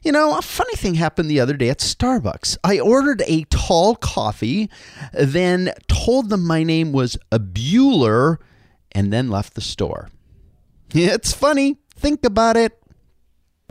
[0.04, 2.58] You know, a funny thing happened the other day at Starbucks.
[2.64, 4.70] I ordered a tall coffee,
[5.14, 8.38] then told them my name was Bueller,
[8.94, 10.10] and then left the store.
[10.94, 11.78] It's funny.
[11.98, 12.80] Think about it.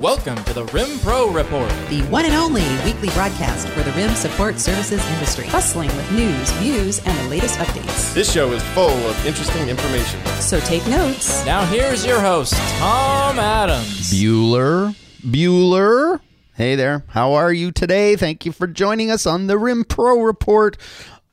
[0.01, 1.71] Welcome to the Rim Pro Report.
[1.89, 6.51] the one and only weekly broadcast for the RIM support services industry, bustling with news,
[6.55, 8.13] views, and the latest updates.
[8.13, 10.19] This show is full of interesting information.
[10.41, 11.47] So take notes.
[11.47, 14.13] Now here's your host, Tom Adams.
[14.13, 14.97] Bueller.
[15.23, 16.19] Bueller.
[16.55, 17.05] Hey there.
[17.11, 18.17] How are you today?
[18.17, 20.77] Thank you for joining us on the Rim Pro Report.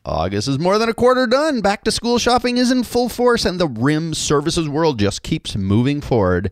[0.06, 1.62] August is more than a quarter done.
[1.62, 5.56] Back to school shopping is in full force, and the Rim services world just keeps
[5.56, 6.52] moving forward.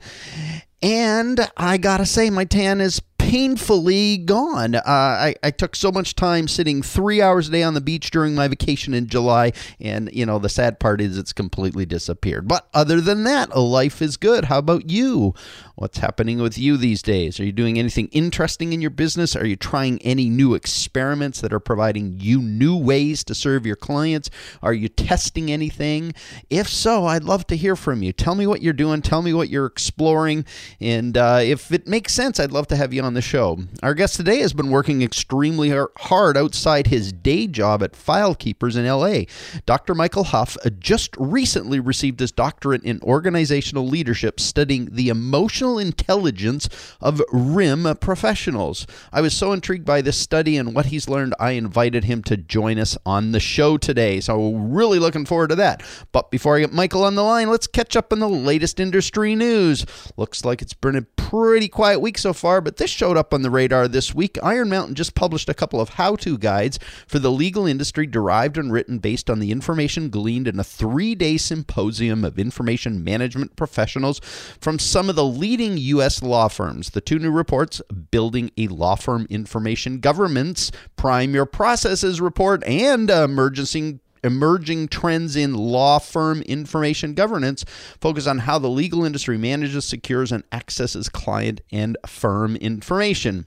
[0.82, 4.74] And I gotta say, my tan is painfully gone.
[4.74, 8.10] Uh, I, I took so much time sitting three hours a day on the beach
[8.10, 12.48] during my vacation in July, and you know the sad part is it's completely disappeared.
[12.48, 14.46] But other than that, life is good.
[14.46, 15.36] How about you?
[15.76, 17.40] What's happening with you these days?
[17.40, 19.36] Are you doing anything interesting in your business?
[19.36, 23.78] Are you trying any new experiments that are providing you new ways to serve your
[23.78, 24.30] clients?
[24.62, 26.14] Are you testing anything?
[26.50, 28.12] If so, I'd love to hear from you.
[28.12, 29.02] Tell me what you're doing.
[29.02, 30.46] Tell me what you're exploring.
[30.82, 33.60] And uh, if it makes sense, I'd love to have you on the show.
[33.84, 38.76] Our guest today has been working extremely hard outside his day job at File Keepers
[38.76, 39.22] in LA.
[39.66, 39.96] Dr.
[39.96, 46.70] Michael Huff uh, just recently received his doctorate in organizational leadership, studying the emotional intelligence
[47.02, 48.88] of RIM professionals.
[49.12, 52.38] I was so intrigued by this study and what he's learned, I invited him to
[52.38, 54.20] join us on the show today.
[54.20, 55.84] So, really looking forward to that.
[56.12, 59.36] But before I get Michael on the line, let's catch up on the latest industry
[59.36, 59.86] news.
[60.18, 63.44] Looks like it's been a pretty quiet week so far, but this showed up on
[63.44, 64.38] the radar this week.
[64.44, 66.78] Iron Mountain just published a couple of how to guides
[67.08, 71.16] for the legal industry derived and written based on the information gleaned in a three
[71.16, 74.20] day symposium of information management professionals
[74.60, 76.22] from some of the leading U.S.
[76.22, 76.90] law firms.
[76.90, 83.10] The two new reports, Building a Law Firm Information Governance, Prime Your Processes report, and
[83.10, 87.64] Emergency emerging trends in law firm information governance
[88.02, 93.46] focus on how the legal industry manages, secures, and accesses client and firm information.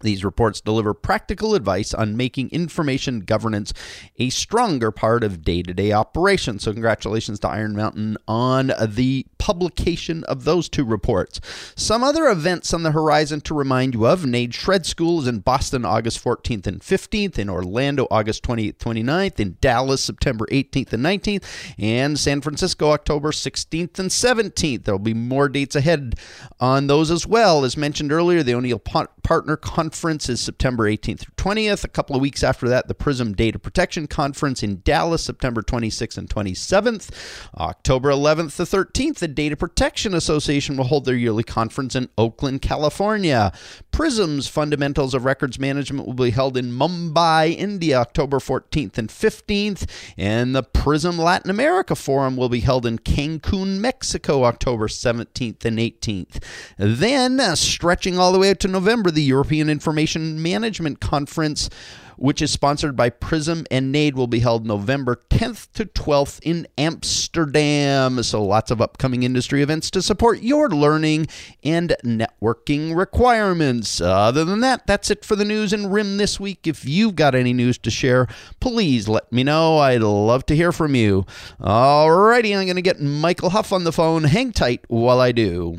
[0.00, 3.72] These reports deliver practical advice on making information governance
[4.18, 6.62] a stronger part of day to day operations.
[6.62, 11.40] So, congratulations to Iron Mountain on the publication of those two reports.
[11.74, 15.40] Some other events on the horizon to remind you of NAID Shred School is in
[15.40, 21.04] Boston August 14th and 15th, in Orlando August 28th, 29th, in Dallas September 18th and
[21.04, 21.44] 19th,
[21.78, 24.84] and San Francisco October 16th and 17th.
[24.84, 26.14] There will be more dates ahead
[26.60, 27.64] on those as well.
[27.64, 31.84] As mentioned earlier, the O'Neil Partner Conference is September 18th through 20th.
[31.84, 36.18] A couple of weeks after that, the Prism Data Protection Conference in Dallas, September 26th
[36.18, 37.10] and 27th.
[37.56, 42.62] October 11th to 13th, the Data Protection Association will hold their yearly conference in Oakland,
[42.62, 43.52] California.
[43.90, 49.88] Prism's Fundamentals of Records Management will be held in Mumbai, India, October 14th and 15th.
[50.16, 55.78] And the Prism Latin America Forum will be held in Cancun, Mexico, October 17th and
[55.78, 56.42] 18th.
[56.76, 61.70] Then, uh, stretching all the way out to November, the European Information Management Conference,
[62.16, 66.66] which is sponsored by Prism and NAID, will be held November 10th to 12th in
[66.76, 68.20] Amsterdam.
[68.24, 71.28] So, lots of upcoming industry events to support your learning
[71.62, 74.00] and networking requirements.
[74.00, 76.66] Other than that, that's it for the news and RIM this week.
[76.66, 78.26] If you've got any news to share,
[78.58, 79.78] please let me know.
[79.78, 81.24] I'd love to hear from you.
[81.60, 84.24] Alrighty, I'm going to get Michael Huff on the phone.
[84.24, 85.78] Hang tight while I do.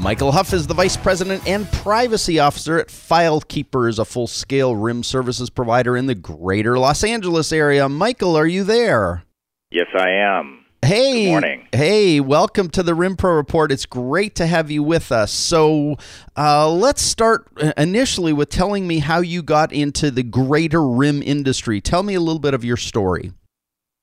[0.00, 5.02] Michael Huff is the Vice President and Privacy Officer at FileKeepers, a full scale RIM
[5.02, 7.86] services provider in the greater Los Angeles area.
[7.86, 9.24] Michael, are you there?
[9.70, 10.64] Yes, I am.
[10.80, 11.68] Hey, Good morning.
[11.72, 13.70] Hey, welcome to the RIM Pro Report.
[13.70, 15.32] It's great to have you with us.
[15.32, 15.96] So,
[16.34, 21.82] uh, let's start initially with telling me how you got into the greater RIM industry.
[21.82, 23.32] Tell me a little bit of your story.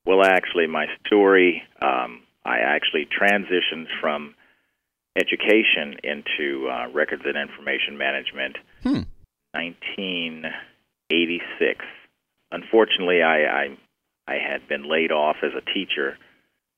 [0.05, 4.35] Well, actually, my story, um, I actually transitioned from
[5.17, 8.57] education into uh, records and information management.
[8.83, 9.01] Hmm.
[9.51, 11.85] 1986.
[12.51, 13.75] Unfortunately, I, I
[14.27, 16.19] I had been laid off as a teacher.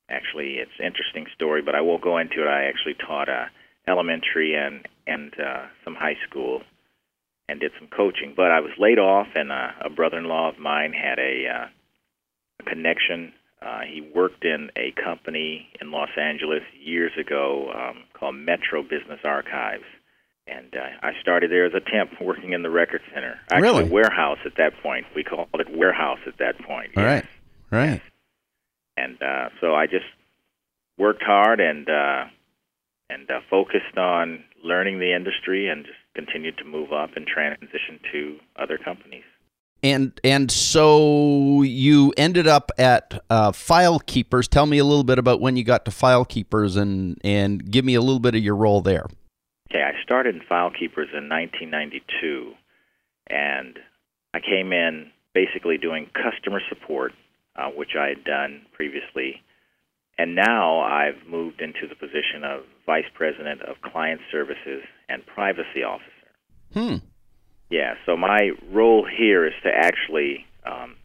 [0.10, 2.48] Actually, it's an interesting story, but I won't go into it.
[2.48, 3.48] I actually taught uh,
[3.88, 6.64] elementary and and uh, some high school,
[7.50, 8.34] and did some coaching.
[8.36, 11.68] But I was laid off, and uh, a brother-in-law of mine had a, uh,
[12.62, 13.34] a connection.
[13.62, 19.20] Uh, he worked in a company in Los Angeles years ago um, called Metro Business
[19.24, 19.84] Archives
[20.50, 23.40] and uh, I started there as a temp, working in the record center.
[23.52, 23.84] Actually, Really?
[23.90, 25.06] warehouse at that point.
[25.16, 26.92] We called it warehouse at that point.
[26.98, 27.26] All yes.
[27.72, 27.80] right.
[27.90, 28.02] Right.
[28.98, 30.06] And uh, so I just
[30.98, 32.26] worked hard and uh,
[33.10, 38.00] and uh, focused on learning the industry, and just continued to move up and transition
[38.12, 39.24] to other companies.
[39.82, 44.48] And and so you ended up at uh, File Keepers.
[44.48, 47.86] Tell me a little bit about when you got to File Keepers, and and give
[47.86, 49.06] me a little bit of your role there.
[49.72, 52.54] Okay, I started in File Keepers in 1992,
[53.28, 53.80] and
[54.34, 57.14] I came in basically doing customer support,
[57.56, 59.42] uh, which I had done previously.
[60.18, 65.84] And now I've moved into the position of Vice President of Client Services and Privacy
[65.86, 66.10] Officer.
[66.74, 66.96] Hmm.
[67.70, 70.96] Yeah, so my role here is to actually um,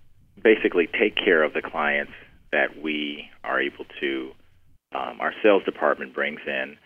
[0.43, 2.13] basically take care of the clients
[2.53, 4.31] that we are able to,
[4.95, 6.77] um, our sales department brings in,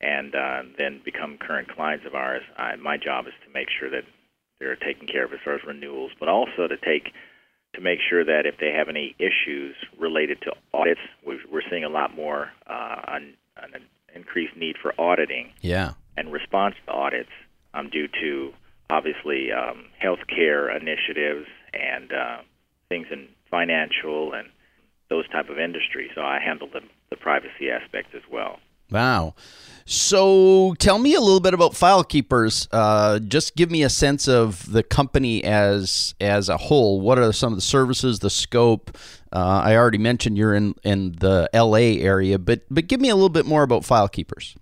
[0.00, 2.42] and uh, then become current clients of ours.
[2.56, 4.04] I, my job is to make sure that
[4.60, 7.12] they're taken care of as far as renewals, but also to take
[7.74, 11.82] to make sure that if they have any issues related to audits, we- we're seeing
[11.82, 13.82] a lot more uh, an, an
[14.14, 15.94] increased need for auditing Yeah.
[16.16, 17.30] and response to audits
[17.72, 18.52] um, due to
[18.90, 22.38] obviously um, healthcare initiatives and uh,
[22.88, 24.48] things in financial and
[25.10, 26.10] those type of industries.
[26.14, 28.58] So I handle the, the privacy aspect as well.
[28.90, 29.34] Wow.
[29.86, 32.68] So tell me a little bit about File Keepers.
[32.70, 37.00] Uh, just give me a sense of the company as as a whole.
[37.00, 38.96] What are some of the services, the scope?
[39.32, 42.00] Uh, I already mentioned you're in in the L.A.
[42.00, 44.56] area, but but give me a little bit more about File Keepers.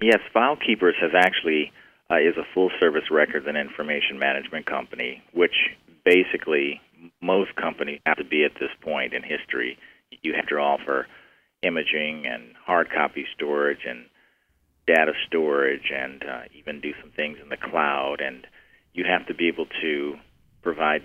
[0.00, 1.72] Yes, File Keepers has actually
[2.10, 5.54] uh, is a full service records and information management company, which
[6.04, 6.80] basically
[7.20, 9.78] most companies have to be at this point in history.
[10.22, 11.06] You have to offer
[11.62, 14.06] imaging and hard copy storage and
[14.86, 18.20] data storage and uh, even do some things in the cloud.
[18.20, 18.46] And
[18.94, 20.14] you have to be able to
[20.62, 21.02] provide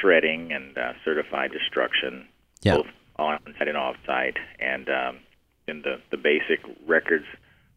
[0.00, 2.28] shredding and uh, certified destruction,
[2.62, 2.76] Yeah.
[2.76, 5.18] both on-site and off-site, and um,
[5.66, 7.24] in the, the basic records,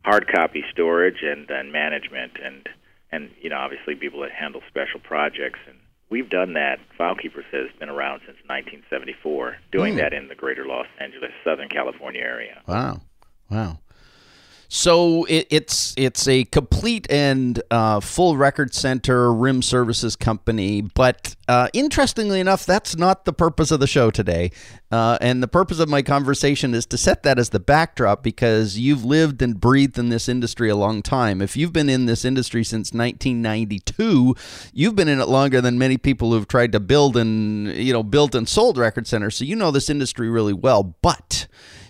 [0.06, 2.70] hard copy storage and, and management, and
[3.12, 5.60] and you know obviously people that handle special projects.
[5.68, 5.78] And
[6.10, 6.78] we've done that.
[7.00, 10.00] FileKeepers has been around since 1974, doing Hmm.
[10.00, 12.62] that in the greater Los Angeles, Southern California area.
[12.68, 13.02] Wow,
[13.50, 13.80] wow.
[14.68, 21.36] So it, it's it's a complete and uh, full record center RIM services company, but
[21.48, 24.52] uh, interestingly enough, that's not the purpose of the show today.
[24.92, 28.78] Uh, and the purpose of my conversation is to set that as the backdrop because
[28.80, 31.42] you've lived and breathed in this industry a long time.
[31.42, 34.36] If you've been in this industry since 1992,
[34.74, 38.04] you've been in it longer than many people who've tried to build and you know
[38.04, 39.36] built and sold record centers.
[39.36, 41.48] So you know this industry really well, but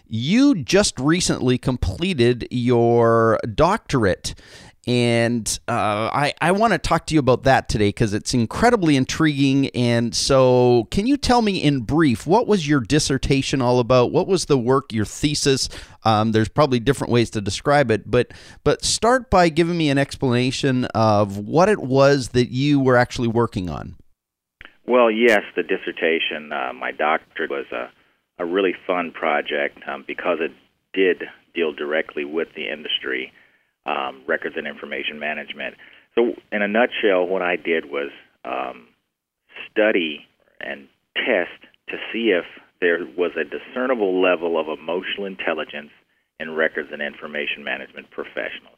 [0.08, 4.36] you just recently completed your doctorate.
[4.88, 8.96] And uh, I, I want to talk to you about that today because it's incredibly
[8.96, 9.70] intriguing.
[9.70, 14.12] And so, can you tell me in brief what was your dissertation all about?
[14.12, 15.70] What was the work, your thesis?
[16.04, 18.32] Um, there's probably different ways to describe it, but
[18.64, 23.28] but start by giving me an explanation of what it was that you were actually
[23.28, 23.96] working on.
[24.88, 27.90] Well, yes, the dissertation, uh, my doctorate was a,
[28.38, 30.52] a really fun project um, because it
[30.94, 31.24] did
[31.54, 33.32] deal directly with the industry,
[33.86, 35.76] um, records and information management.
[36.16, 38.12] So, in a nutshell, what I did was
[38.44, 38.88] um,
[39.72, 40.26] study
[40.60, 42.46] and test to see if
[42.82, 45.92] there was a discernible level of emotional intelligence
[46.40, 48.78] in records and information management professionals.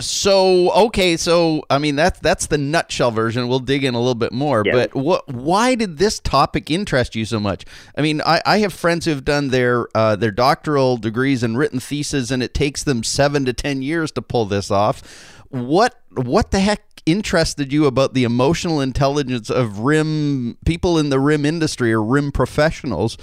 [0.00, 3.48] So okay, so I mean that's that's the nutshell version.
[3.48, 4.62] We'll dig in a little bit more.
[4.64, 4.72] Yeah.
[4.72, 5.28] But what?
[5.28, 7.64] Why did this topic interest you so much?
[7.96, 11.80] I mean, I, I have friends who've done their uh, their doctoral degrees and written
[11.80, 15.02] theses, and it takes them seven to ten years to pull this off.
[15.48, 21.18] What what the heck interested you about the emotional intelligence of RIM people in the
[21.18, 23.16] RIM industry or RIM professionals?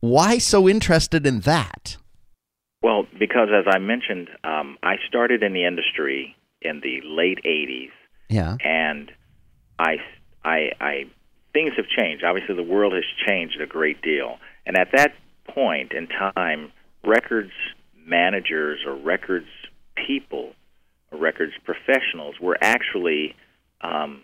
[0.00, 1.96] Why so interested in that?
[2.82, 7.90] Well, because as I mentioned, um, I started in the industry in the late 80s.
[8.28, 8.56] Yeah.
[8.64, 9.12] and
[9.78, 9.96] I,
[10.42, 11.04] I, I,
[11.52, 12.24] things have changed.
[12.24, 15.14] Obviously, the world has changed a great deal, And at that
[15.48, 16.72] point in time,
[17.04, 17.52] records
[18.06, 19.48] managers or records
[19.94, 20.54] people
[21.10, 23.36] or records professionals were actually,
[23.82, 24.22] um,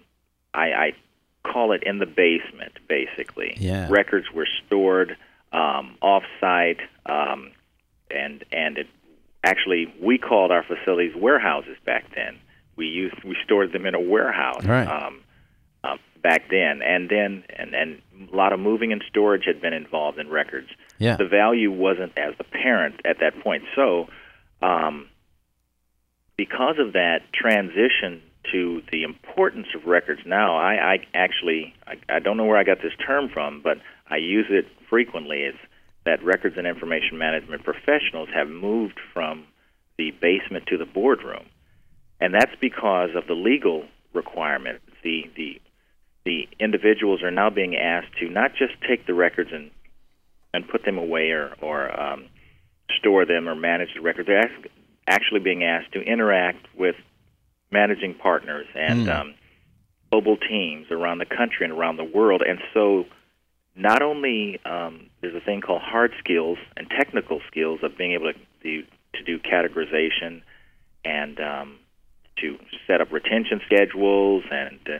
[0.54, 0.92] I, I
[1.44, 3.56] call it in the basement, basically.
[3.58, 3.88] Yeah.
[3.90, 5.16] Records were stored
[5.52, 7.52] um, off-site, um,
[8.10, 8.86] and and it
[9.44, 12.38] actually we called our facilities warehouses back then.
[12.76, 14.64] We used we stored them in a warehouse.
[14.64, 14.86] Right.
[14.86, 15.20] Um,
[15.84, 19.72] um, back then, and then and and a lot of moving and storage had been
[19.72, 20.68] involved in records.
[20.98, 21.16] Yeah.
[21.16, 23.64] The value wasn't as apparent at that point.
[23.74, 24.08] So,
[24.62, 25.08] um,
[26.36, 28.22] because of that transition
[28.52, 32.64] to the importance of records now, I, I actually I, I don't know where I
[32.64, 35.42] got this term from, but I use it frequently.
[35.42, 35.58] It's
[36.08, 39.44] that records and information management professionals have moved from
[39.98, 41.44] the basement to the boardroom,
[42.18, 43.84] and that's because of the legal
[44.14, 44.82] requirements.
[45.04, 45.60] The the
[46.24, 49.70] the individuals are now being asked to not just take the records and
[50.54, 52.26] and put them away or or um,
[52.98, 54.28] store them or manage the records.
[54.28, 54.50] They're
[55.06, 56.96] actually being asked to interact with
[57.70, 59.34] managing partners and um,
[60.10, 62.42] global teams around the country and around the world.
[62.46, 63.04] And so,
[63.78, 68.32] not only um, there's a thing called hard skills and technical skills of being able
[68.32, 68.82] to do,
[69.14, 70.42] to do categorization
[71.04, 71.78] and um,
[72.40, 74.98] to set up retention schedules and uh,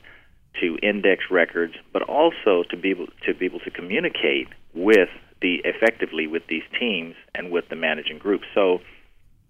[0.61, 5.09] to index records, but also to be able to be able to communicate with
[5.43, 8.43] the effectively with these teams and with the managing group.
[8.55, 8.79] So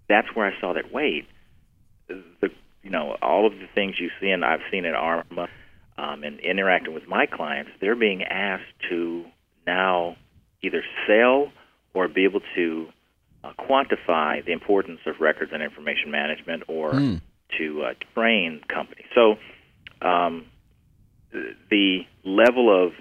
[0.08, 1.26] that's where I saw that wait,
[2.08, 2.50] the
[2.82, 5.49] you know all of the things you see and I've seen at Arma
[5.99, 9.25] um, and interacting with my clients, they're being asked to
[9.67, 10.17] now
[10.62, 11.52] either sell
[11.93, 12.87] or be able to
[13.45, 16.93] uh, quantify the importance of records and information management or
[17.59, 19.07] to uh, train companies.
[19.14, 19.37] So
[20.07, 20.47] um,
[21.71, 22.93] the level of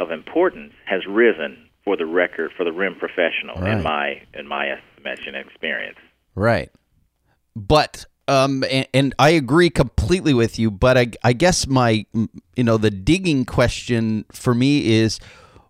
[0.00, 3.76] of importance has risen for the record for the RIM professional Right.
[3.76, 5.98] in my in my estimation and experience.
[6.34, 6.70] Right.
[7.54, 12.64] But um and, and I agree completely with you, but I I guess my you
[12.64, 15.20] know the digging question for me is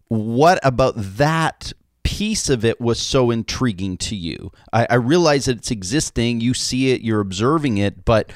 [0.09, 4.53] what about that piece of it was so intriguing to you?
[4.73, 8.31] I, I realize that it's existing, you see it, you're observing it, but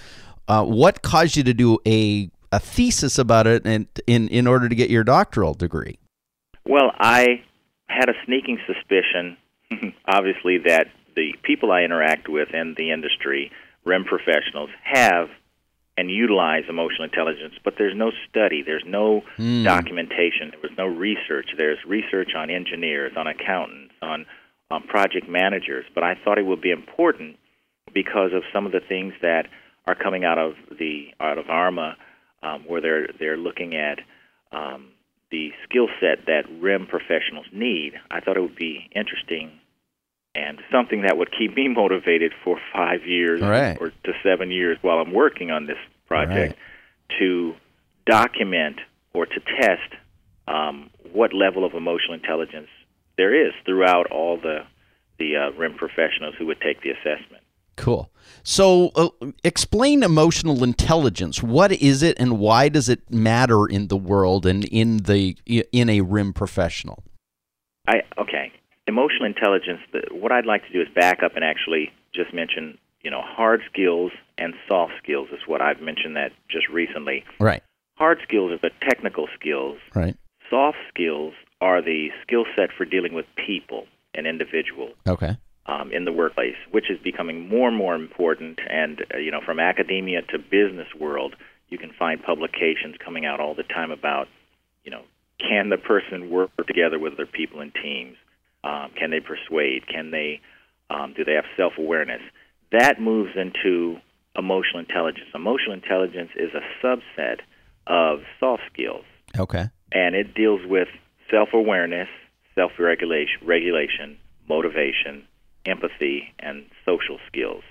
[0.49, 4.69] uh, what caused you to do a a thesis about it and in in order
[4.69, 5.99] to get your doctoral degree?
[6.67, 7.43] Well, I
[7.89, 9.37] had a sneaking suspicion,
[10.07, 13.51] obviously, that the people I interact with in the industry,
[13.85, 15.29] RIM professionals, have
[15.97, 19.23] and utilize emotional intelligence, but there's no study, there's no
[19.65, 21.51] documentation, there was no research.
[21.57, 24.25] There's research on engineers, on accountants, on,
[24.71, 27.37] on project managers, but I thought it would be important
[27.93, 29.47] because of some of the things that
[29.89, 31.97] are coming out of the out of ARMA,
[32.43, 33.99] um, where they're they're looking at
[34.53, 34.91] um,
[35.31, 37.95] the skill set that RIM professionals need.
[38.11, 39.51] I thought it would be interesting
[40.35, 43.77] and something that would keep me motivated for five years Right.
[43.81, 46.57] or to seven years while I'm working on this project
[47.19, 47.55] to
[48.07, 48.81] document
[49.13, 49.95] or to test
[50.47, 52.69] um, what level of emotional intelligence
[53.17, 54.61] there is throughout all the
[55.19, 57.43] the uh, RIM professionals who would take the assessment.
[57.75, 58.09] Cool.
[58.45, 59.09] So, uh,
[59.43, 61.43] explain emotional intelligence.
[61.43, 65.89] What is it, and why does it matter in the world and in the in
[65.91, 67.03] a RIM professional?
[67.89, 68.53] I okay.
[68.89, 69.81] Emotional intelligence.
[70.11, 73.61] What I'd like to do is back up and actually just mention, you know, hard
[73.71, 77.23] skills and soft skills is what I've mentioned that just recently.
[77.39, 77.63] Right.
[77.97, 79.77] Hard skills are the technical skills.
[79.95, 80.17] Right.
[80.49, 85.37] Soft skills are the skill set for dealing with people and individuals Okay.
[85.67, 88.59] um, in the workplace, which is becoming more and more important.
[88.71, 91.37] And uh, you know, from academia to business world,
[91.69, 94.29] you can find publications coming out all the time about,
[94.83, 95.03] you know,
[95.39, 98.17] can the person work together with other people in teams?
[98.65, 99.87] Um, can they persuade?
[99.87, 100.41] Can they?
[100.91, 102.23] Um, do they have self awareness?
[102.73, 103.99] That moves into
[104.37, 105.29] emotional intelligence.
[105.35, 107.41] Emotional intelligence is a subset
[107.87, 109.05] of soft skills
[109.39, 109.65] Okay.
[109.93, 110.89] and it deals with
[111.31, 112.09] self-awareness,
[112.55, 115.25] self-regulation, regulation, motivation,
[115.67, 117.63] empathy, and social skills.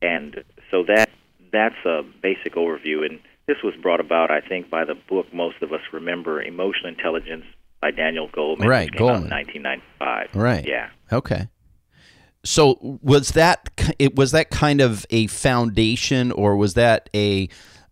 [0.00, 1.10] And so that
[1.52, 3.04] that's a basic overview.
[3.08, 6.88] And this was brought about, I think, by the book most of us remember, Emotional
[6.88, 7.44] Intelligence
[7.82, 9.30] by Daniel Goldman, Right, which came out in Goleman.
[9.30, 10.28] 1995.
[10.34, 10.64] Right.
[10.66, 10.88] Yeah.
[11.12, 11.48] Okay.
[12.44, 17.48] So was that it was that kind of a foundation, or was that a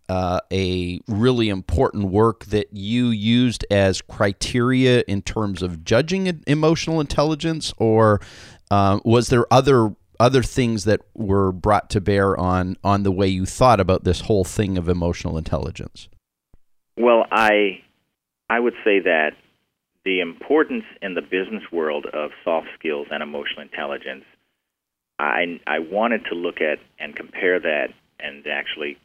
[0.09, 6.99] uh, a really important work that you used as criteria in terms of judging emotional
[6.99, 8.19] intelligence, or
[8.71, 13.27] uh, was there other other things that were brought to bear on on the way
[13.27, 16.09] you thought about this whole thing of emotional intelligence?
[16.97, 17.81] Well, I
[18.49, 19.31] I would say that
[20.03, 24.25] the importance in the business world of soft skills and emotional intelligence,
[25.19, 27.89] I, I wanted to look at and compare that
[28.19, 28.97] and actually,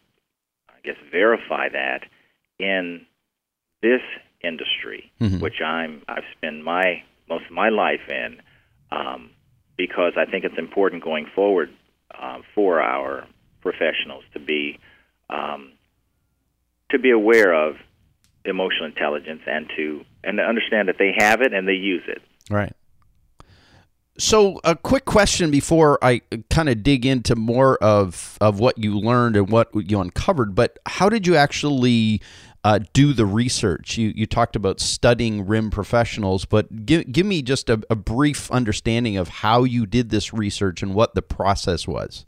[0.68, 2.00] I guess, verify that
[2.58, 3.06] in
[3.82, 4.00] this
[4.42, 5.40] industry, Mhm.
[5.40, 8.40] which I'm I've spent my most of my life in,
[8.90, 9.30] um,
[9.76, 11.70] because I think it's important going forward
[12.14, 13.26] uh, for our
[13.60, 14.78] professionals to be
[15.28, 15.72] um,
[16.90, 17.76] to be aware of
[18.48, 22.22] emotional intelligence and to and to understand that they have it and they use it.
[22.50, 22.72] Right.
[24.18, 28.98] So, a quick question before I kind of dig into more of of what you
[28.98, 30.54] learned and what you uncovered.
[30.54, 32.22] But how did you actually
[32.64, 33.98] uh, do the research?
[33.98, 38.50] You you talked about studying RIM professionals, but give give me just a, a brief
[38.50, 42.24] understanding of how you did this research and what the process was.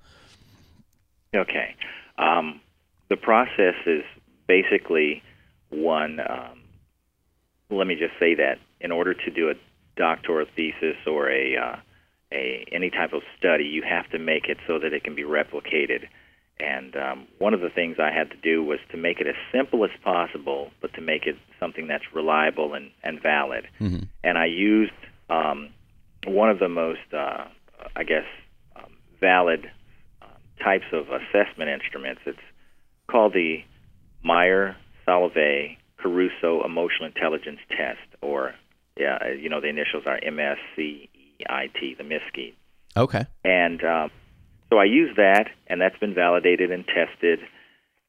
[1.34, 1.74] Okay.
[2.18, 2.60] Um,
[3.08, 4.04] the process is
[4.46, 5.22] basically
[5.70, 6.20] one.
[6.20, 6.62] Um,
[7.70, 9.54] let me just say that in order to do a
[9.96, 11.76] doctoral thesis or a uh,
[12.32, 15.24] a any type of study, you have to make it so that it can be
[15.24, 16.08] replicated.
[16.60, 19.36] And um, one of the things I had to do was to make it as
[19.52, 23.68] simple as possible, but to make it something that's reliable and, and valid.
[24.24, 24.92] And I used
[25.30, 25.70] um,
[26.26, 27.44] one of the most, uh,
[27.94, 28.24] I guess,
[28.74, 29.70] um, valid
[30.20, 30.28] um,
[30.62, 32.22] types of assessment instruments.
[32.26, 32.38] It's
[33.08, 33.62] called the
[34.24, 34.76] Mayer
[35.08, 38.54] Salovey Caruso Emotional Intelligence Test, or
[38.96, 41.08] yeah, you know the initials are MSCEIT,
[41.98, 42.54] the MISCI.
[42.96, 43.26] Okay.
[43.44, 44.10] And um,
[44.70, 47.40] so I use that, and that's been validated and tested.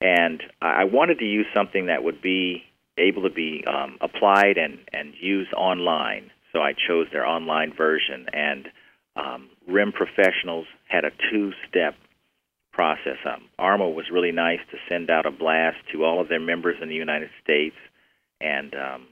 [0.01, 2.63] And I I wanted to use something that would be
[2.99, 6.31] able to be um, applied and, and used online.
[6.51, 8.27] So I chose their online version.
[8.33, 8.67] And
[9.15, 11.95] um, RIM professionals had a two step
[12.79, 13.17] process.
[13.25, 16.77] Um, ARMA was really nice to send out a blast to all of their members
[16.81, 17.75] in the United States,
[18.39, 19.07] and um,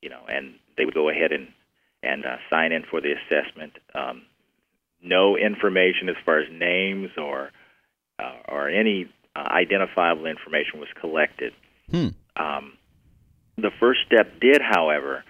[0.00, 1.48] you know, and they would go ahead and
[2.00, 3.72] and uh, sign in for the assessment.
[3.92, 4.22] Um,
[5.02, 7.50] no information as far as names or
[8.20, 11.52] uh, or any uh, identifiable information was collected.
[11.90, 12.10] Hmm.
[12.36, 12.74] Um,
[13.56, 15.24] the first step did, however,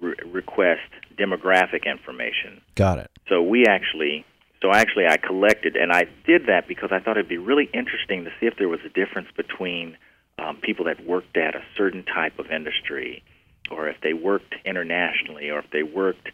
[0.00, 2.62] re- request demographic information.
[2.76, 3.10] Got it.
[3.28, 4.24] So we actually,
[4.62, 8.24] so actually, I collected, and I did that because I thought it'd be really interesting
[8.24, 9.96] to see if there was a difference between
[10.38, 13.22] um, people that worked at a certain type of industry,
[13.70, 16.28] or if they worked internationally, or if they worked,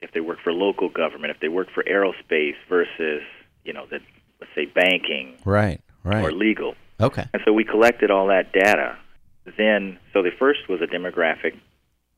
[0.00, 3.22] if they worked for local government, if they worked for aerospace versus,
[3.64, 3.98] you know, the
[4.40, 5.80] let's say banking Right.
[6.04, 6.24] Right.
[6.24, 6.74] or legal.
[7.00, 7.24] Okay.
[7.32, 8.96] And so we collected all that data.
[9.56, 11.58] Then, so the first was a demographic,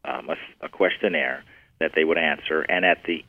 [0.05, 1.43] um, a, a questionnaire
[1.81, 3.25] that they would answer, and at the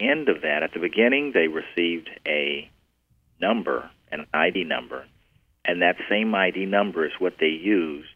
[0.00, 2.70] end of that, at the beginning, they received a
[3.40, 5.04] number, an ID number,
[5.64, 8.08] and that same ID number is what they used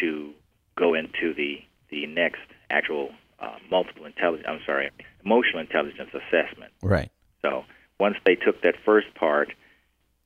[0.00, 0.32] to
[0.76, 1.58] go into the
[1.90, 2.40] the next
[2.70, 4.46] actual uh, multiple intelligence.
[4.48, 4.90] I'm sorry,
[5.24, 6.72] emotional intelligence assessment.
[6.82, 7.10] Right.
[7.42, 7.64] So
[7.98, 9.52] once they took that first part,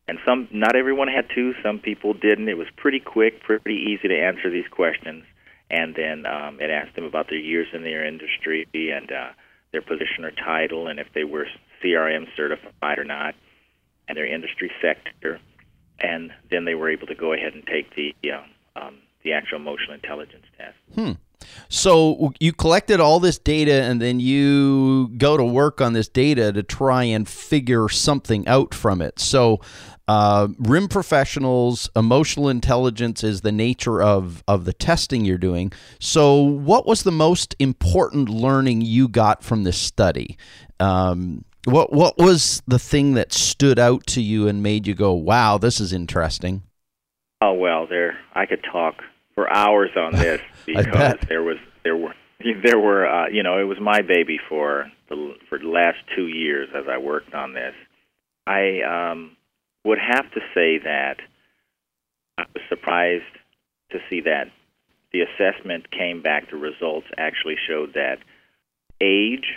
[0.07, 1.55] and some, not everyone had to.
[1.62, 2.49] Some people didn't.
[2.49, 5.25] It was pretty quick, pretty easy to answer these questions.
[5.71, 9.31] And then um, it asked them about their years in their industry and uh,
[9.75, 11.47] their position or title, and if they were
[11.83, 13.35] CRM certified or not,
[14.09, 15.41] and their industry sector.
[16.01, 18.43] And then they were able to go ahead and take the uh,
[18.81, 20.77] um, the actual emotional intelligence test.
[20.95, 21.13] Hmm.
[21.69, 26.53] So you collected all this data and then you go to work on this data
[26.53, 29.19] to try and figure something out from it.
[29.19, 29.61] So
[30.07, 35.73] uh, RIM professionals, emotional intelligence is the nature of, of the testing you're doing.
[35.99, 40.37] So what was the most important learning you got from this study?
[40.79, 45.12] Um, what what was the thing that stood out to you and made you go,
[45.12, 46.62] "Wow, this is interesting"?
[47.40, 48.97] Oh well, there I could talk
[49.35, 52.14] for hours on this because there was there were
[52.62, 56.27] there were uh, you know it was my baby for the for the last two
[56.27, 57.75] years as I worked on this.
[58.47, 59.37] I um,
[59.85, 61.16] would have to say that
[62.38, 63.25] I was surprised
[63.90, 64.51] to see that
[65.12, 66.51] the assessment came back.
[66.51, 68.18] The results actually showed that
[69.01, 69.55] age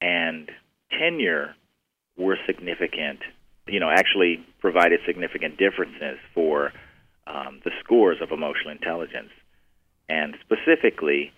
[0.00, 0.50] and
[0.90, 1.54] tenure
[2.16, 3.20] were significant.
[3.66, 6.72] You know, actually provided significant differences for
[7.26, 9.30] um, the scores of emotional intelligence.
[10.08, 11.32] And specifically,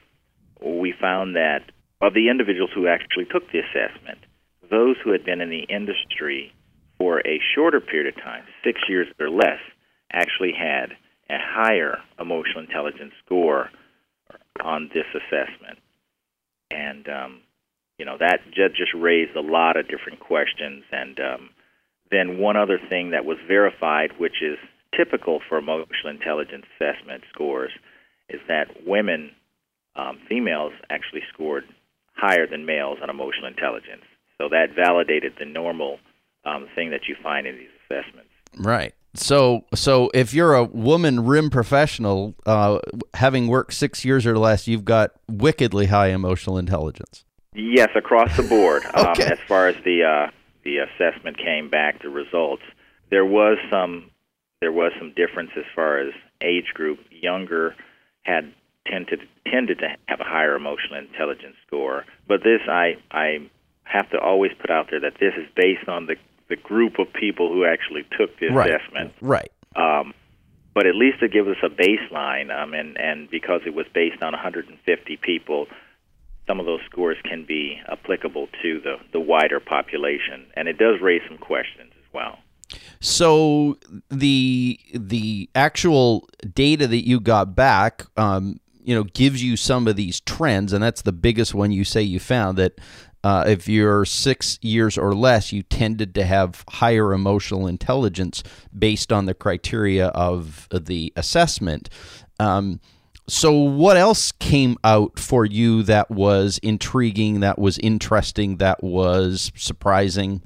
[0.64, 4.18] we found that of the individuals who actually took the assessment,
[4.70, 6.52] those who had been in the industry
[6.98, 9.60] for a shorter period of time, six years or less,
[10.12, 10.90] actually had
[11.30, 13.70] a higher emotional intelligence score
[14.62, 15.78] on this assessment.
[16.70, 17.40] And, um,
[17.98, 20.84] you know, that just raised a lot of different questions.
[20.92, 21.50] And um,
[22.10, 24.58] then one other thing that was verified, which is
[24.96, 27.72] typical for emotional intelligence assessment scores,
[28.28, 29.30] is that women
[29.96, 31.64] um, females actually scored
[32.14, 34.02] higher than males on emotional intelligence.
[34.38, 35.98] So that validated the normal
[36.44, 38.30] um, thing that you find in these assessments.
[38.58, 38.94] Right.
[39.14, 42.80] So, so if you're a woman rim professional, uh,
[43.14, 47.24] having worked six years or less, you've got wickedly high emotional intelligence.
[47.54, 48.82] Yes, across the board.
[48.94, 49.26] Okay.
[49.26, 50.30] um, as far as the uh,
[50.64, 52.62] the assessment came back, the results,
[53.10, 54.10] there was some
[54.60, 56.98] there was some difference as far as age group.
[57.10, 57.76] Younger
[58.22, 58.52] had
[58.88, 63.50] tended tended to have a higher emotional intelligence score, but this I I
[63.84, 66.16] have to always put out there that this is based on the
[66.48, 68.70] the group of people who actually took the Right.
[68.70, 69.12] assessment.
[69.20, 69.50] Right.
[69.76, 70.14] Um,
[70.74, 74.22] but at least it gives us a baseline, um, and and because it was based
[74.22, 75.68] on 150 people,
[76.46, 81.00] some of those scores can be applicable to the the wider population, and it does
[81.00, 82.38] raise some questions as well.
[83.00, 83.78] So
[84.10, 89.96] the the actual data that you got back, um, you know, gives you some of
[89.96, 92.80] these trends, and that's the biggest one you say you found that.
[93.24, 98.42] Uh, if you're six years or less, you tended to have higher emotional intelligence
[98.78, 101.88] based on the criteria of the assessment.
[102.38, 102.80] Um,
[103.26, 109.50] so, what else came out for you that was intriguing, that was interesting, that was
[109.56, 110.42] surprising?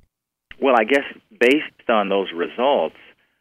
[0.60, 1.04] Well, I guess
[1.40, 2.94] based on those results,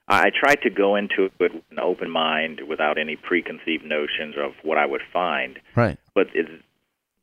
[0.08, 4.36] I I tried to go into it with an open mind, without any preconceived notions
[4.36, 5.60] of what I would find.
[5.76, 6.00] Right.
[6.16, 6.28] but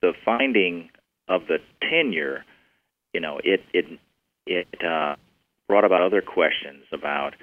[0.02, 0.90] the finding
[1.28, 1.58] of the
[1.88, 2.44] tenure,
[3.12, 3.86] you know, it it
[4.46, 5.16] it uh,
[5.68, 7.34] brought about other questions about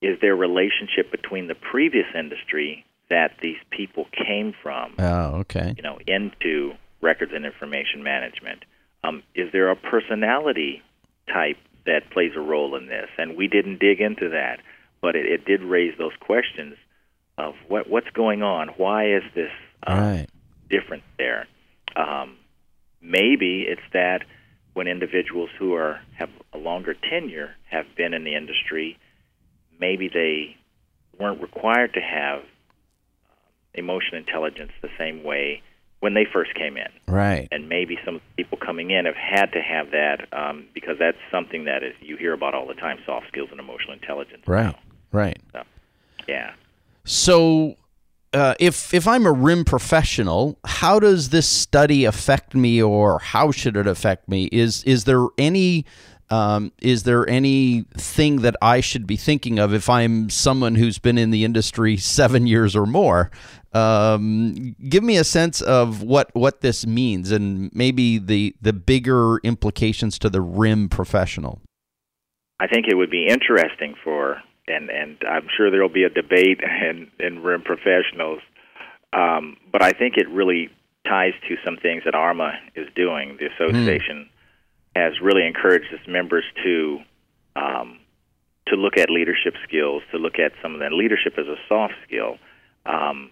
[0.00, 5.74] is there a relationship between the previous industry that these people came from, Oh, okay.
[5.76, 8.64] you know, into records and information management?
[9.02, 10.82] Um, is there a personality
[11.32, 13.08] type that plays a role in this?
[13.18, 14.60] And we didn't dig into that,
[15.00, 16.76] but it, it did raise those questions
[17.36, 18.68] of what what's going on.
[18.76, 19.50] Why is this
[19.86, 20.26] um, Right.
[20.70, 21.46] different there.
[21.96, 22.36] Um,
[23.04, 24.22] maybe it's that
[24.72, 28.98] when individuals who are have a longer tenure have been in the industry,
[29.78, 30.56] maybe they
[31.20, 32.44] weren't required to have um,
[33.74, 35.62] emotional intelligence the same way
[36.00, 37.48] when they first came in, Right.
[37.50, 41.64] and maybe some people coming in have had to have that um, because that's something
[41.64, 44.42] that is, you hear about all the time: soft skills and emotional intelligence.
[44.46, 44.76] Right.
[45.12, 45.38] Right.
[46.28, 46.52] Yeah.
[47.04, 47.76] So,
[48.34, 53.50] uh, if if I'm a rim professional, how does this study affect me, or how
[53.50, 54.48] should it affect me?
[54.52, 55.86] Is is there any
[56.30, 61.18] um, is there anything that I should be thinking of if I'm someone who's been
[61.18, 63.30] in the industry seven years or more?
[63.72, 69.38] Um, give me a sense of what what this means, and maybe the the bigger
[69.38, 71.60] implications to the rim professional.
[72.60, 76.10] I think it would be interesting for, and and I'm sure there will be a
[76.10, 78.40] debate in in RIM professionals,
[79.12, 80.70] um, but I think it really
[81.06, 83.36] ties to some things that ARMA is doing.
[83.38, 84.28] The association
[84.96, 86.98] has really encouraged its members to
[87.56, 87.98] um,
[88.68, 91.94] to look at leadership skills, to look at some of that leadership as a soft
[92.06, 92.38] skill.
[92.86, 93.30] Um,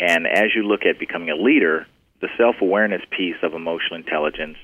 [0.00, 1.86] and as you look at becoming a leader,
[2.20, 4.56] the self awareness piece of emotional intelligence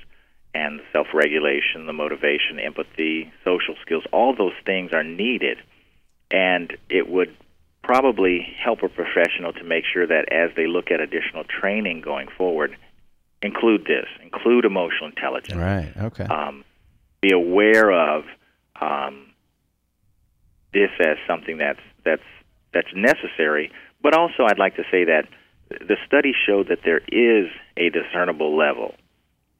[0.53, 5.57] and self regulation, the motivation, empathy, social skills, all those things are needed.
[6.31, 7.35] And it would
[7.83, 12.27] probably help a professional to make sure that as they look at additional training going
[12.37, 12.75] forward,
[13.41, 15.93] include this, include emotional intelligence Right.
[15.95, 16.23] Okay.
[16.25, 16.63] um,
[17.21, 18.23] be aware of
[18.81, 19.27] um,
[20.73, 22.23] this as something that's that's
[22.73, 23.71] that's necessary.
[24.01, 25.27] But also, I'd like to say that
[25.69, 28.95] the study showed that there is a discernible level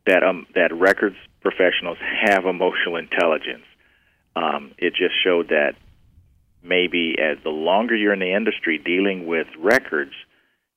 [0.06, 3.64] that um, that records professionals have emotional intelligence.
[4.36, 5.76] Um, it just showed that
[6.66, 10.14] maybe as the longer you're in the industry dealing with records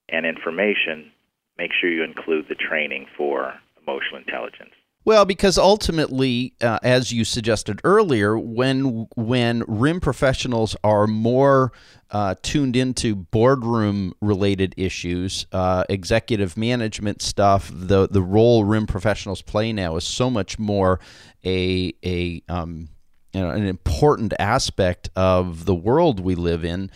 [0.09, 1.11] and information,
[1.57, 4.70] make sure you include the training for emotional intelligence.
[5.05, 11.72] Well, because ultimately, uh, as you suggested earlier, when when RIM professionals are more
[12.11, 19.40] uh, tuned into boardroom related issues, uh, executive management stuff, the the role RIM professionals
[19.40, 21.01] play now is so much more
[21.42, 22.90] a a um,
[23.32, 26.90] you know, an important aspect of the world we live in.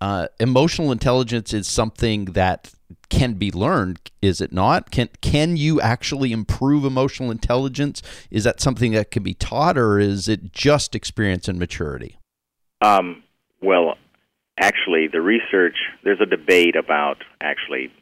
[0.00, 2.72] Uh, emotional intelligence is something that
[3.10, 4.90] can be learned, is it not?
[4.90, 8.02] Can can you actually improve emotional intelligence?
[8.30, 12.18] Is that something that can be taught, or is it just experience and maturity?
[12.80, 13.22] Um,
[13.60, 13.96] well,
[14.58, 17.92] actually, the research there's a debate about actually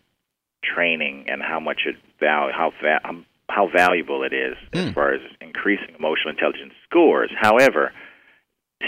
[0.62, 5.15] training and how much it val how va- um, how valuable it is as far
[5.15, 7.31] as increasing emotional intelligence scores.
[7.41, 7.93] However,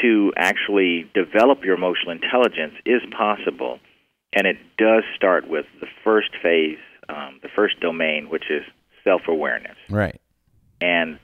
[0.03, 3.79] to actually develop your emotional intelligence is possible,
[4.35, 8.63] and it does start with the first phase um, the first domain, which is
[9.05, 9.77] self awareness.
[9.89, 10.21] Right.
[10.81, 11.19] And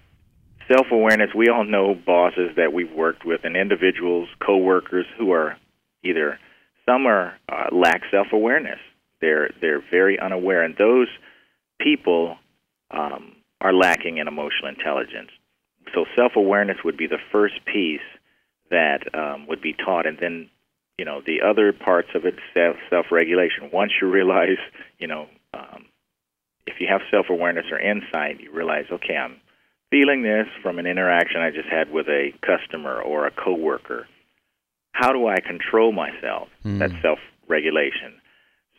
[0.68, 5.56] self awareness, we all know bosses that we've worked with and individuals, coworkers who are
[6.02, 6.38] either
[6.86, 8.78] some are uh, lack self awareness.
[9.20, 11.08] They're they're very unaware, and those
[11.80, 12.36] people
[12.90, 15.30] um, are lacking in emotional intelligence.
[15.94, 18.00] So self awareness would be the first piece
[18.70, 20.50] that um, would be taught, and then
[20.98, 23.70] you know the other parts of it, self regulation.
[23.72, 24.58] Once you realize,
[24.98, 25.86] you know, um,
[26.66, 29.36] if you have self awareness or insight, you realize, okay, I'm
[29.90, 34.06] feeling this from an interaction I just had with a customer or a coworker.
[34.92, 36.48] How do I control myself?
[36.64, 36.78] Mm.
[36.78, 37.18] That's self
[37.48, 38.14] regulation.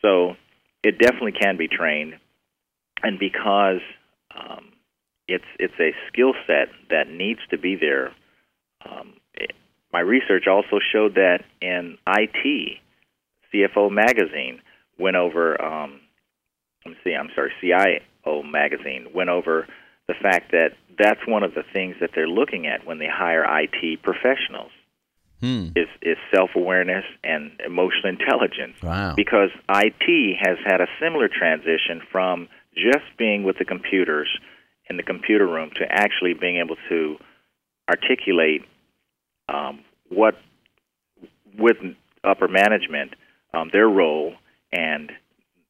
[0.02, 0.36] So
[0.84, 2.16] it definitely can be trained,
[3.06, 3.82] and because
[4.36, 4.74] um,
[5.28, 8.12] it's it's a skill set that needs to be there.
[8.86, 9.52] Um, it,
[9.94, 12.80] my research also showed that in IT,
[13.54, 14.62] CFO magazine
[15.00, 15.62] went over.
[15.62, 16.02] Um,
[16.86, 17.14] let me see.
[17.14, 19.68] I'm sorry, CIO magazine went over
[20.08, 23.44] the fact that that's one of the things that they're looking at when they hire
[23.44, 24.72] IT professionals
[25.42, 25.68] Hmm.
[25.76, 28.82] is is self awareness and emotional intelligence.
[28.82, 29.14] Wow.
[29.16, 34.28] Because IT has had a similar transition from just being with the computers
[34.90, 37.18] in the computer room to actually being able to
[37.90, 38.62] articulate
[39.50, 40.36] um, what
[41.58, 41.78] with
[42.24, 43.14] upper management
[43.54, 44.34] um, their role
[44.72, 45.12] and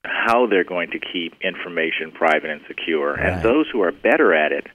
[0.04, 3.13] how they're going to keep information private and secure.
[3.13, 3.34] Right.
[3.34, 4.65] And those who are better at it,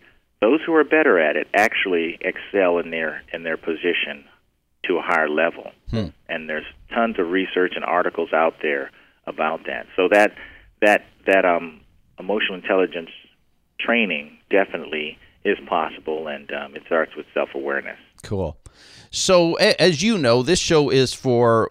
[0.40, 4.24] those who are better at it, actually excel in their in their position
[4.84, 5.72] to a higher level.
[5.90, 6.08] Hmm.
[6.28, 6.64] And there's
[6.94, 8.90] tons of research and articles out there
[9.26, 9.86] about that.
[9.96, 10.32] So that
[10.80, 11.80] that that um,
[12.20, 13.10] emotional intelligence
[13.78, 17.98] training definitely is possible, and um, it starts with self awareness.
[18.22, 18.56] Cool.
[19.10, 21.70] So, a- as you know, this show is for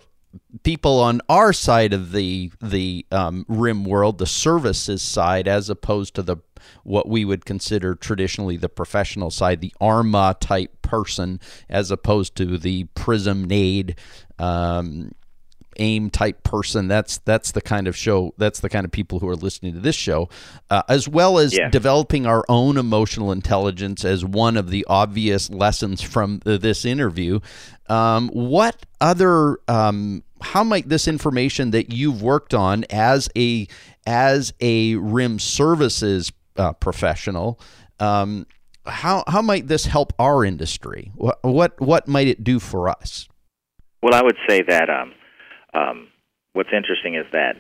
[0.64, 6.16] people on our side of the the um, rim world, the services side, as opposed
[6.16, 6.38] to the
[6.84, 12.58] what we would consider traditionally the professional side, the ARMA type person, as opposed to
[12.58, 13.96] the Prism NAID.
[14.38, 15.12] Um,
[15.80, 19.28] AIIM type person that's that's the kind of show that's the kind of people who
[19.28, 20.30] are listening to this show
[20.70, 21.72] uh, as well as Yes.
[21.72, 27.40] developing our own emotional intelligence as one of the obvious lessons from th- this interview.
[27.88, 33.68] Um, what other um, how might this information that you've worked on as a
[34.06, 37.60] as a rim services uh, professional
[38.00, 38.46] um,
[38.86, 41.12] how how might this help our industry?
[41.16, 43.28] What what what might it do for us?
[44.02, 45.14] Well, I would say that um,
[45.74, 46.08] um,
[46.54, 47.56] what's interesting is that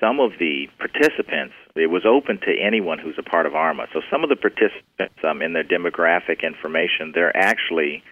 [0.00, 3.86] some of the participants, it was open to anyone who's a part of ARMA.
[3.92, 8.02] So some of the participants um, in their demographic information, they're actually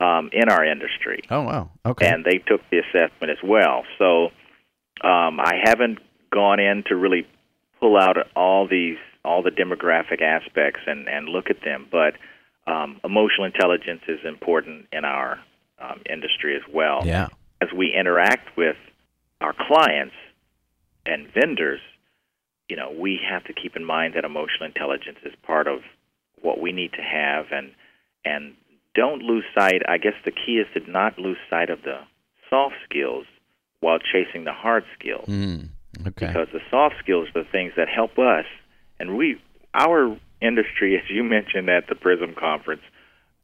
[0.00, 1.20] um, in our industry.
[1.30, 3.84] oh wow okay and they took the assessment as well.
[3.98, 4.26] So
[5.06, 5.98] um, I haven't
[6.32, 7.26] gone in to really
[7.78, 12.14] pull out all these all the demographic aspects and, and look at them, but
[12.66, 15.38] um, emotional intelligence is important in our
[15.80, 17.02] um, industry as well.
[17.04, 17.28] yeah
[17.60, 18.76] As we interact with
[19.42, 20.14] our clients
[21.04, 21.80] and vendors,
[22.68, 25.80] you know, we have to keep in mind that emotional intelligence is part of
[26.40, 27.46] what we need to have.
[27.50, 27.72] And
[28.24, 28.54] and
[28.94, 29.82] don't lose sight.
[29.88, 32.00] I guess the key is to not lose sight of the
[32.48, 33.26] soft skills
[33.80, 35.26] while chasing the hard skills.
[35.26, 35.68] Mm,
[36.06, 36.28] okay.
[36.28, 38.46] Because the soft skills are the things that help us.
[39.00, 39.40] And we
[39.74, 42.82] our industry as you mentioned at the Prism conference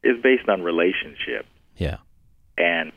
[0.02, 1.46] is based on relationship
[1.78, 1.98] yeah.
[2.58, 2.92] And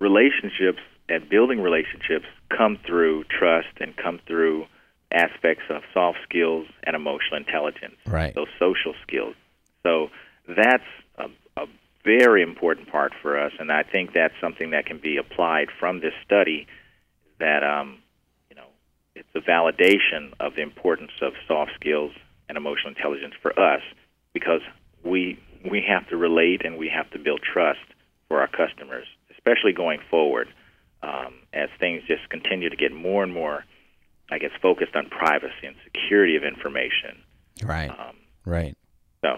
[0.00, 4.66] relationships and building relationships come through trust and come through
[5.12, 9.34] aspects of soft skills and emotional intelligence right those social skills.
[9.82, 10.08] So
[10.48, 10.82] that's
[11.16, 11.66] a, a
[12.04, 16.00] very important part for us, and I think that's something that can be applied from
[16.00, 16.66] this study.
[17.38, 17.98] That um,
[18.48, 18.66] you know,
[19.14, 22.12] it's a validation of the importance of soft skills
[22.48, 23.82] and emotional intelligence for us
[24.32, 24.62] because
[25.04, 25.38] we
[25.70, 27.80] we have to relate and we have to build trust
[28.28, 30.48] for our customers, especially going forward
[31.04, 33.64] um, as things just continue to get more and more,
[34.30, 37.22] I guess, focused on privacy and security of information.
[37.62, 38.76] right Um, right
[39.24, 39.36] so.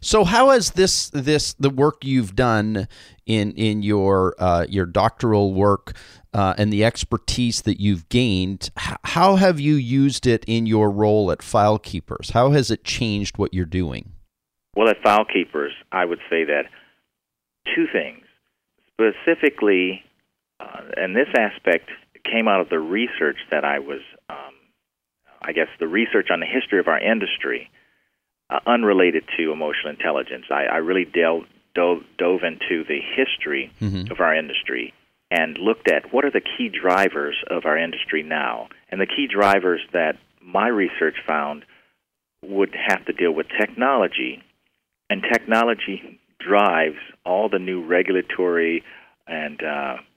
[0.00, 2.88] So how has this this the work you've done
[3.26, 5.96] in in your uh, your doctoral work
[6.34, 8.70] uh, and the expertise that you've gained?
[8.76, 12.30] How have you used it in your role at File Keepers?
[12.30, 14.12] How has it changed what you're doing?
[14.76, 16.64] Well, at File Keepers, I would say that
[17.74, 18.24] two things.
[18.92, 20.02] Specifically,
[20.60, 21.90] uh, and this aspect
[22.24, 24.54] came out of the research that I was, um,
[25.42, 27.70] I guess, the research on the history of our industry,
[28.50, 30.46] uh, unrelated to emotional intelligence.
[30.50, 34.10] I, I really delved, dove, dove into the history Mhm.
[34.10, 34.92] of our industry
[35.30, 38.68] and looked at what are the key drivers of our industry now.
[38.88, 41.64] And the key drivers that my research found
[42.42, 44.42] would have to deal with technology,
[45.10, 48.82] and technology drives all the new regulatory
[49.26, 50.07] and, uh, and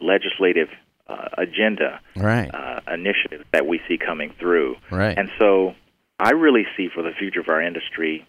[0.00, 0.68] legislative
[1.08, 2.50] uh, agenda Right.
[2.54, 4.76] uh, initiatives that we see coming through.
[4.90, 5.16] Right.
[5.18, 5.74] And so
[6.18, 8.26] I really see for the future of our industry,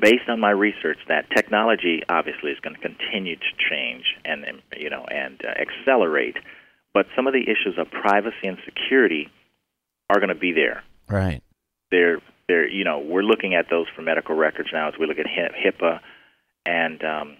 [0.00, 4.44] based on my research, that technology obviously is going to continue to change and
[4.76, 6.36] you know and uh, accelerate.
[6.92, 9.28] But some of the issues of privacy and security
[10.10, 10.82] are going to be there.
[11.08, 11.42] right.
[11.92, 15.18] They're they're you know we're looking at those for medical records now as we look
[15.20, 16.00] at HIPAA,
[16.64, 17.36] and um,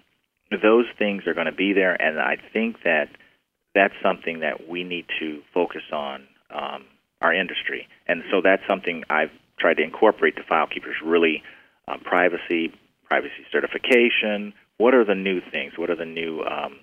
[0.51, 1.99] those things are going to be there.
[2.01, 3.09] And I think that
[3.73, 6.85] that's something that we need to focus on um,
[7.21, 7.87] our industry.
[8.07, 11.43] And so that's something I've tried to incorporate to file keepers really
[11.87, 12.73] uh, privacy,
[13.05, 14.53] privacy certification.
[14.77, 15.73] What are the new things?
[15.77, 16.79] What are the new um,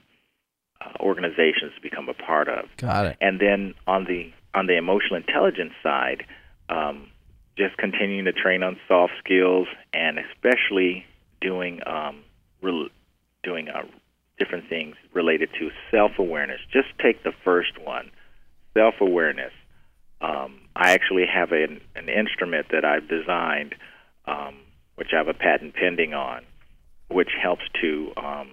[0.81, 2.65] uh, organizations to become a part of?
[2.77, 3.17] Got it.
[3.21, 6.25] And then on the on the emotional intelligence side,
[6.69, 7.09] um,
[7.59, 11.05] just continuing to train on soft skills and especially
[11.41, 12.23] doing um,
[12.63, 12.89] rel-
[13.43, 13.83] doing uh,
[14.39, 16.61] different things related to self awareness.
[16.73, 18.11] Just take the first one,
[18.77, 19.53] self awareness.
[20.21, 23.75] Um, I actually have an, an instrument that I've designed,
[24.27, 24.57] um,
[24.97, 26.43] which I have a patent pending on,
[27.09, 28.51] which helps to, um,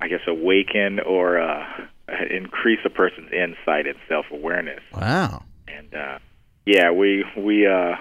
[0.00, 1.64] I guess, awaken or uh,
[2.30, 4.80] increase a person's insight and self awareness.
[4.92, 5.44] Wow.
[5.68, 6.18] And uh,
[6.66, 7.96] yeah, we we uh,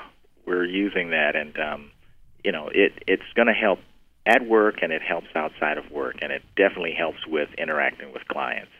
[0.45, 1.91] we're using that, and um,
[2.43, 3.79] you know, it it's going to help
[4.25, 8.27] at work, and it helps outside of work, and it definitely helps with interacting with
[8.27, 8.71] clients.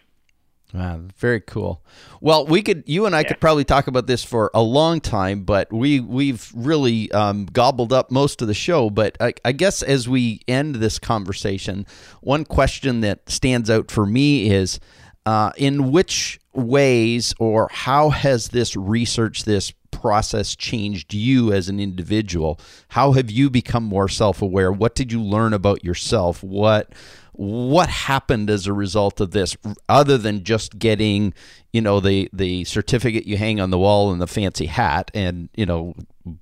[0.73, 1.83] Wow, very cool.
[2.21, 3.27] Well, we could, you and I Yeah.
[3.29, 7.91] could probably talk about this for a long time, but we we've really um, gobbled
[7.91, 8.89] up most of the show.
[8.89, 11.85] But I, I guess as we end this conversation,
[12.21, 14.79] one question that stands out for me is,
[15.25, 21.79] uh, in which ways or how has this research, this process changed you as an
[21.79, 22.59] individual?
[22.89, 24.71] How have you become more self-aware?
[24.71, 26.43] What did you learn about yourself?
[26.43, 26.93] What
[27.33, 29.55] what happened as a result of this
[29.87, 31.33] other than just getting
[31.71, 35.47] you know the the certificate you hang on the wall and the fancy hat and
[35.55, 35.95] you know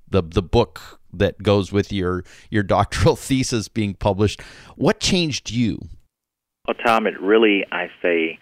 [0.08, 4.42] the the book that goes with your your doctoral thesis being published
[4.76, 5.78] what changed you
[6.66, 8.38] Well, Tom, it really, I say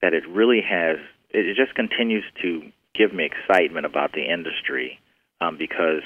[0.00, 0.96] that it really has,
[1.30, 2.62] it just continues to
[2.98, 4.98] give me excitement about the industry
[5.40, 6.02] um, because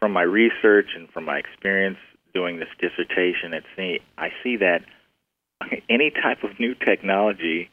[0.00, 1.98] from my research and from my experience
[2.32, 4.80] doing this dissertation, it's I see that
[5.90, 7.70] any type of new technology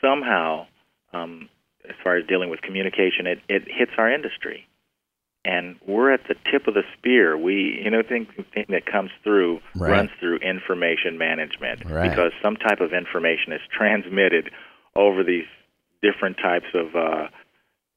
[0.00, 0.66] somehow,
[1.12, 1.48] um,
[1.88, 4.66] as far as dealing with communication, it, it hits our industry.
[5.46, 7.36] And we're at the tip of the spear.
[7.36, 9.90] We, you know, think thing that comes through Right.
[9.90, 12.10] runs through information management Right.
[12.10, 14.50] because some type of information is transmitted
[14.96, 15.44] over these
[16.02, 17.28] different types of uh,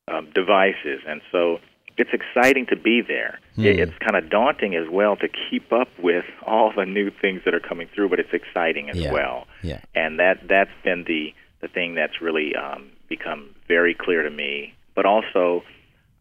[0.08, 1.60] um, devices, and so
[1.98, 3.40] it's exciting to be there.
[3.56, 3.66] Hmm.
[3.66, 7.54] it's kind of daunting as well to keep up with all the new things that
[7.56, 9.12] are coming through, but it's exciting as Yeah.
[9.12, 9.48] well.
[9.64, 14.30] yeah And that that's been the the thing that's really um, become very clear to
[14.30, 14.76] me.
[14.94, 15.64] But also,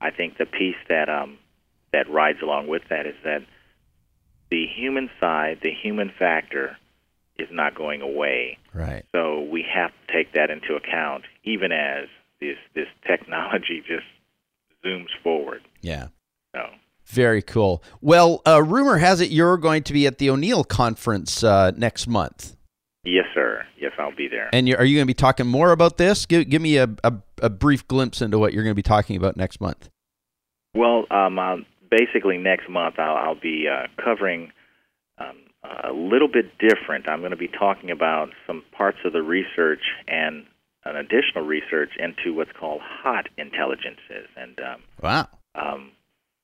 [0.01, 1.38] I think the piece that um,
[1.92, 3.42] that rides along with that is that
[4.51, 6.77] the human side, the human factor,
[7.38, 8.57] is not going away.
[8.72, 12.09] right So we have to take that into account, even as
[12.40, 14.07] this this technology just
[14.85, 15.62] zooms forward.
[15.81, 16.09] yeah
[16.55, 16.62] So
[17.07, 21.42] very cool well uh, rumor has it you're going to be at the O'Neil conference
[21.44, 22.57] uh, next month
[23.05, 23.64] yes, sir.
[23.79, 24.51] Yes, I'll be there.
[24.53, 27.12] and are you going to be talking more about this give, give me a, a,
[27.42, 29.88] a brief glimpse into what you're going to be talking about next month
[30.75, 31.57] Well, um, uh,
[31.90, 34.51] basically next month I'll, I'll be uh, covering
[35.18, 37.09] um, a little bit different.
[37.09, 40.44] I'm going to be talking about some parts of the research and
[40.88, 45.90] an additional research into what's called hot intelligences, and um, wow um,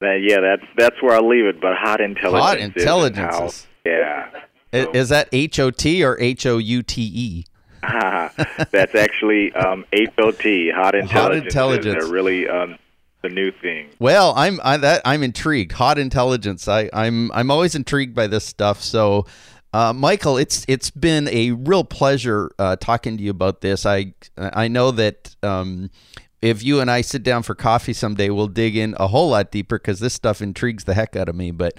[0.00, 1.60] that, yeah, that's that's where I'll leave it.
[1.60, 4.30] But hot intelligences, hot intelligences how- yeah.
[4.72, 7.44] I- So- Is that H O T or H O U T E?
[7.82, 11.46] That's actually um, HOT, hot intelligence.
[11.46, 11.96] intelligence.
[12.04, 12.78] They're really um,
[13.22, 13.88] the new thing.
[13.98, 15.72] Well, I'm I, that I'm intrigued.
[15.72, 16.68] Hot intelligence.
[16.68, 18.80] I, I'm I'm always intrigued by this stuff.
[18.82, 19.26] So,
[19.72, 23.86] uh, Michael, it's it's been a real pleasure uh, talking to you about this.
[23.86, 25.90] I I know that um,
[26.42, 29.50] if you and I sit down for coffee someday, we'll dig in a whole lot
[29.50, 31.52] deeper because this stuff intrigues the heck out of me.
[31.52, 31.74] But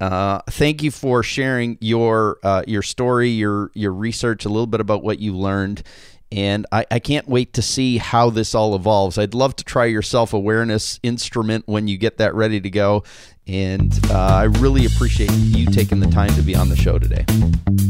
[0.00, 4.80] uh, thank you for sharing your uh, your story, your your research, a little bit
[4.80, 5.82] about what you learned.
[6.30, 9.16] And I, I can't wait to see how this all evolves.
[9.16, 13.04] I'd love to try your self awareness instrument when you get that ready to go.
[13.48, 17.24] And uh, I really appreciate you taking the time to be on the show today.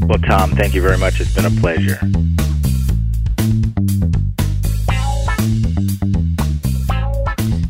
[0.06, 1.20] Well, Tom, thank you very much.
[1.20, 1.98] It's been a pleasure.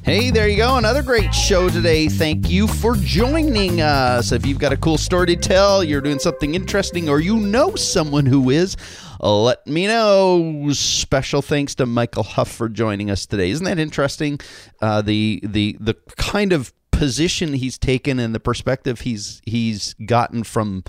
[0.09, 0.77] Hey, there you go.
[0.77, 2.09] Another great show today.
[2.09, 4.33] Thank you for joining us.
[4.33, 7.75] If you've got a cool story to tell, you're doing something interesting, or you know
[7.75, 8.75] someone who is,
[9.21, 10.71] let me know.
[10.73, 13.51] Special thanks to Michael Huff for joining us today.
[13.51, 14.41] Isn't that interesting?
[14.81, 20.43] Uh, the the the kind of position he's taken and the perspective he's he's gotten
[20.43, 20.83] from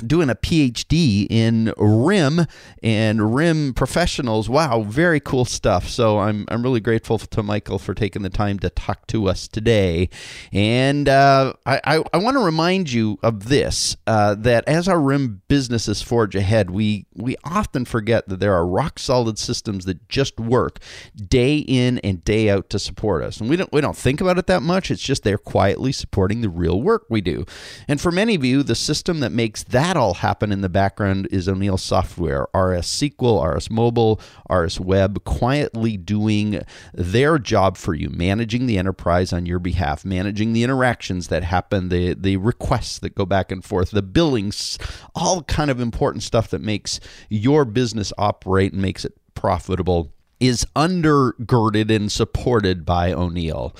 [0.00, 2.46] doing a PhD in RIM
[2.82, 4.48] and RIM professionals.
[4.48, 5.88] Wow, very cool stuff.
[5.88, 9.48] So I'm, I'm really grateful to Michael for taking the time to talk to us
[9.48, 10.08] today.
[10.52, 15.00] And uh, I, I, I want to remind you of this uh, that as our
[15.00, 20.08] RIM businesses forge ahead, we, we often forget that there are rock solid systems that
[20.08, 20.78] just work
[21.28, 23.40] day in and day out to support us.
[23.40, 24.90] And we don't, we don't think about it that much.
[24.90, 27.44] It's just they're quietly supporting the real work we do.
[27.88, 31.26] And for many of you, the system that makes that all happen in the background
[31.32, 36.62] is O'Neil Software, RS SQL, RS Mobile, RS Web, quietly doing
[36.94, 41.88] their job for you, managing the enterprise on your behalf, managing the interactions that happen,
[41.88, 44.78] the the requests that go back and forth, the billings,
[45.16, 50.64] all kind of important stuff that makes your business operate and makes it profitable is
[50.76, 53.74] undergirded and supported by O'Neil.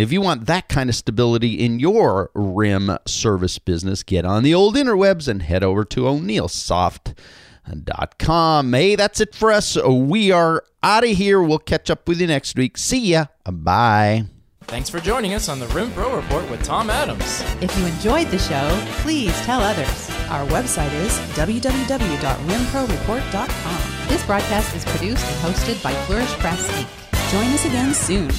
[0.00, 4.54] If you want that kind of stability in your RIM service business, get on the
[4.54, 8.72] old interwebs and head over to oneilsoft.com.
[8.72, 9.76] Hey, that's it for us.
[9.76, 11.42] We are out of here.
[11.42, 12.78] We'll catch up with you next week.
[12.78, 13.26] See ya.
[13.44, 14.24] Bye.
[14.62, 17.42] Thanks for joining us on the Rim Pro Report with Tom Adams.
[17.60, 20.08] If you enjoyed the show, please tell others.
[20.30, 24.08] Our website is www.rimproreport.com.
[24.08, 26.88] This broadcast is produced and hosted by Flourish Press Inc.
[27.30, 28.30] Join us again soon.